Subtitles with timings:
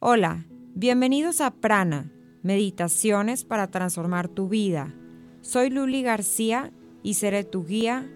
[0.00, 0.46] Hola,
[0.76, 2.12] bienvenidos a Prana,
[2.44, 4.94] Meditaciones para transformar tu vida.
[5.40, 8.08] Soy Luli García y seré tu guía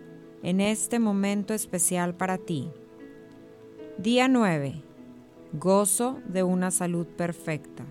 [0.45, 2.71] en este momento especial para ti.
[3.99, 4.81] Día 9.
[5.55, 7.85] Gozo de una salud perfecta.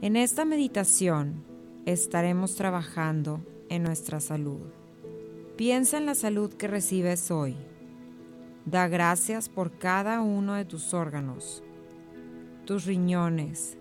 [0.00, 1.44] En esta meditación
[1.86, 4.72] estaremos trabajando en nuestra salud.
[5.56, 7.54] Piensa en la salud que recibes hoy.
[8.64, 11.62] Da gracias por cada uno de tus órganos
[12.72, 13.76] tus riñones,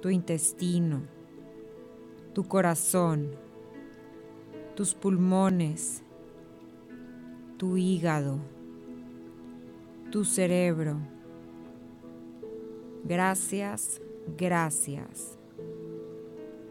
[0.00, 1.02] tu intestino,
[2.32, 3.28] tu corazón,
[4.74, 6.02] tus pulmones,
[7.58, 8.38] tu hígado,
[10.10, 10.96] tu cerebro.
[13.04, 14.00] Gracias,
[14.38, 15.36] gracias.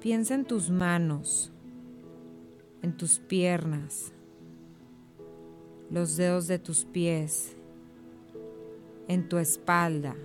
[0.01, 1.51] Piensa en tus manos,
[2.81, 4.13] en tus piernas,
[5.91, 7.55] los dedos de tus pies,
[9.07, 10.15] en tu espalda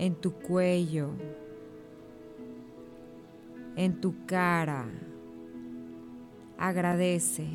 [0.00, 1.10] en tu cuello,
[3.76, 4.86] en tu cara.
[6.56, 7.46] Agradece.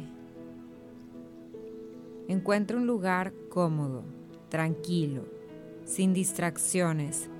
[2.28, 4.03] Encuentra un lugar cómodo,
[4.50, 5.23] tranquilo,
[5.86, 7.31] sin distracciones.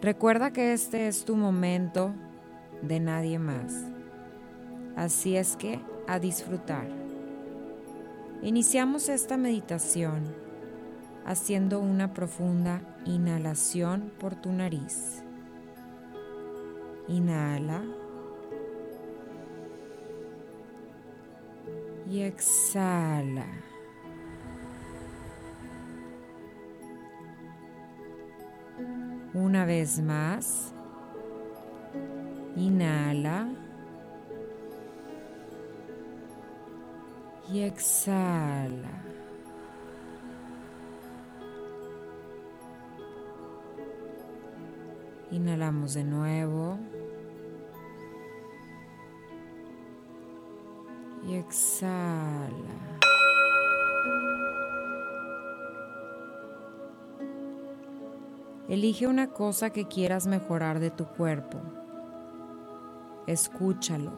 [0.00, 2.14] Recuerda que este es tu momento
[2.80, 3.84] de nadie más.
[4.96, 6.88] Así es que a disfrutar.
[8.40, 10.45] Iniciamos esta meditación
[11.26, 15.24] haciendo una profunda inhalación por tu nariz.
[17.08, 17.82] Inhala.
[22.08, 23.46] Y exhala.
[29.34, 30.72] Una vez más.
[32.54, 33.48] Inhala.
[37.48, 39.05] Y exhala.
[45.36, 46.78] Inhalamos de nuevo.
[51.28, 52.48] Y exhala.
[58.66, 61.58] Elige una cosa que quieras mejorar de tu cuerpo.
[63.26, 64.12] Escúchalo.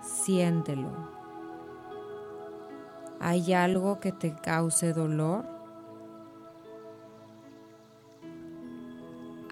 [0.00, 0.92] Siéntelo.
[3.18, 5.61] ¿Hay algo que te cause dolor?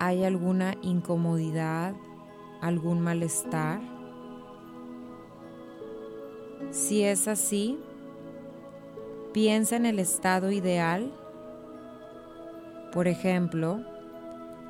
[0.03, 1.95] ¿Hay alguna incomodidad,
[2.63, 3.83] algún malestar?
[6.71, 7.79] Si es así,
[9.35, 11.13] piensa en el estado ideal.
[12.95, 13.85] Por ejemplo,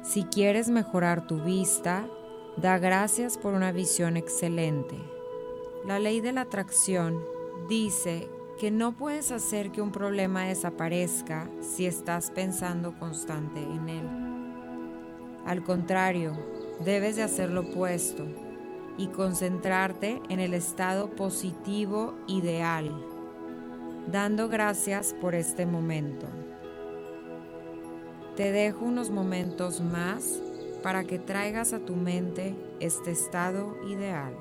[0.02, 2.08] si quieres mejorar tu vista,
[2.56, 4.96] da gracias por una visión excelente.
[5.86, 7.24] La ley de la atracción
[7.69, 14.19] dice que no puedes hacer que un problema desaparezca si estás pensando constante en él.
[15.46, 16.32] Al contrario,
[16.84, 18.26] debes de hacer lo opuesto
[18.96, 22.90] y concentrarte en el estado positivo ideal,
[24.10, 26.26] dando gracias por este momento.
[28.36, 30.40] Te dejo unos momentos más
[30.82, 34.34] para que traigas a tu mente este estado ideal.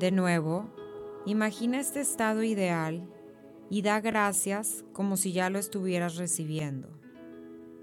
[0.00, 0.72] De nuevo,
[1.26, 3.06] imagina este estado ideal
[3.68, 6.98] y da gracias como si ya lo estuvieras recibiendo.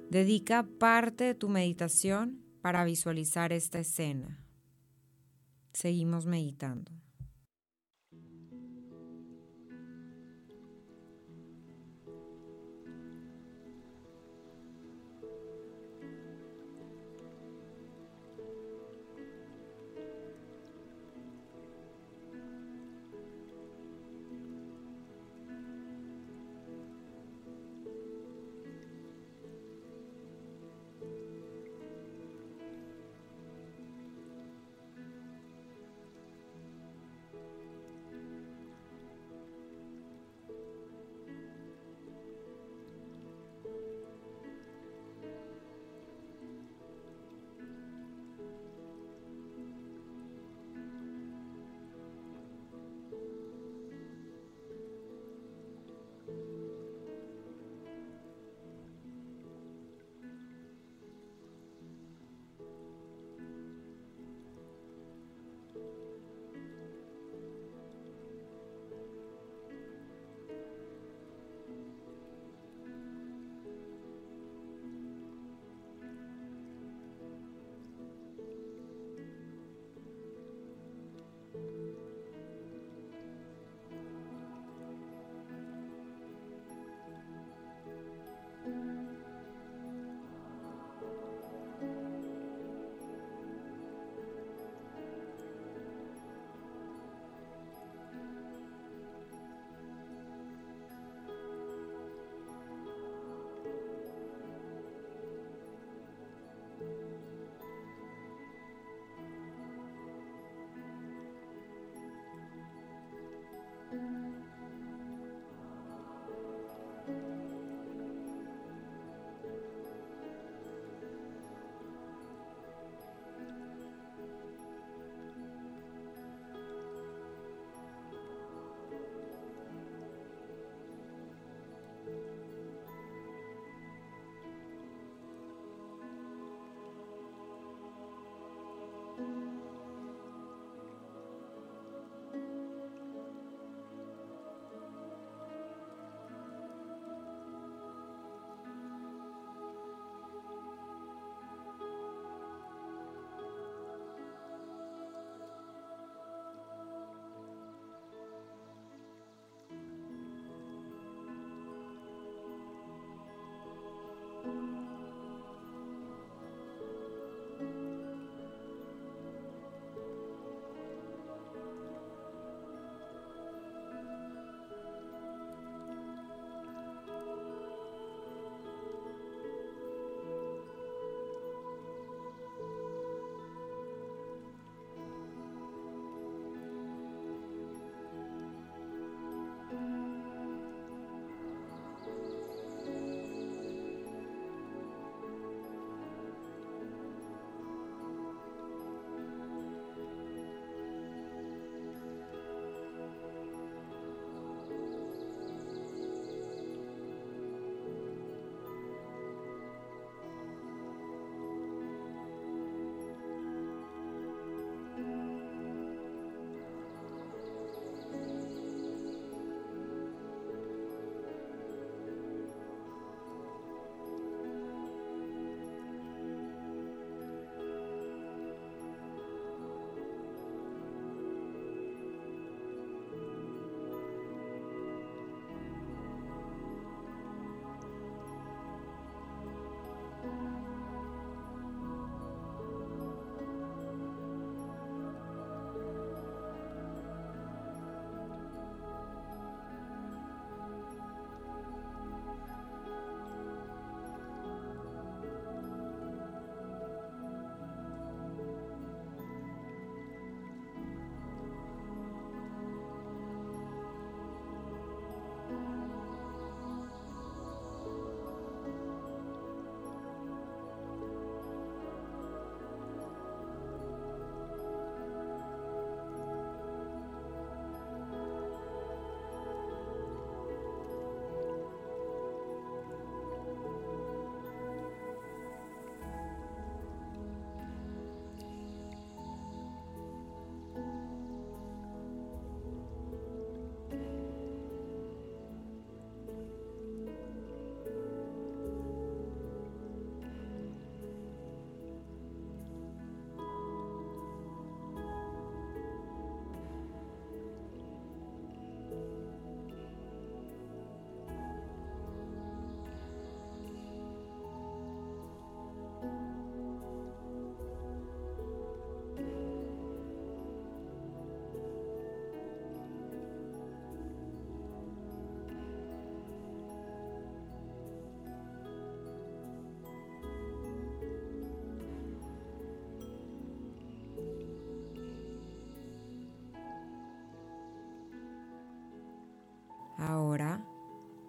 [0.09, 4.39] Dedica parte de tu meditación para visualizar esta escena.
[5.73, 6.91] Seguimos meditando.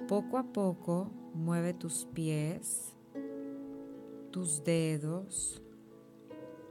[0.08, 2.96] Poco a poco, mueve tus pies,
[4.30, 5.62] tus dedos,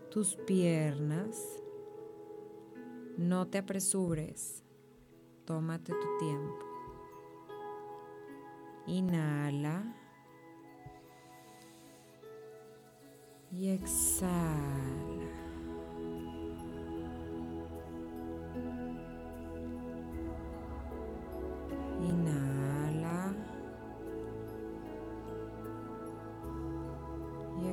[0.10, 1.62] tus piernas.
[3.16, 4.64] No te apresures,
[5.46, 6.66] tómate tu tiempo.
[8.88, 9.96] Inhala.
[13.52, 15.17] Y exhala.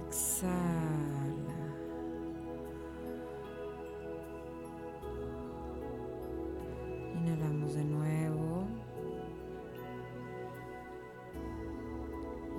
[0.08, 1.58] Exhala.
[7.14, 8.66] Inhalamos de nuevo.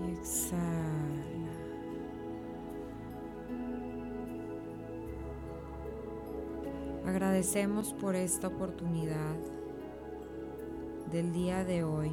[0.02, 1.25] Y exhala.
[7.06, 9.36] Agradecemos por esta oportunidad
[11.12, 12.12] del día de hoy,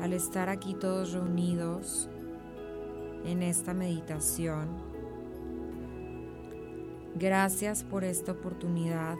[0.00, 2.08] al estar aquí todos reunidos
[3.24, 4.68] en esta meditación.
[7.14, 9.16] Gracias por esta oportunidad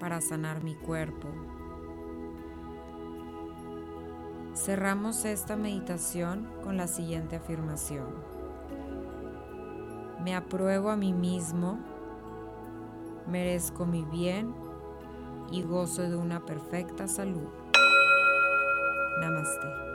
[0.00, 1.28] para sanar mi cuerpo.
[4.54, 8.06] Cerramos esta meditación con la siguiente afirmación.
[10.22, 11.78] Me apruebo a mí mismo,
[13.28, 14.54] merezco mi bien
[15.50, 17.48] y gozo de una perfecta salud.
[19.20, 19.93] Namaste.